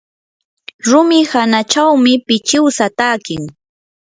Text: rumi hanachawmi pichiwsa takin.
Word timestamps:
rumi 0.87 1.19
hanachawmi 1.31 2.13
pichiwsa 2.27 2.85
takin. 2.97 3.43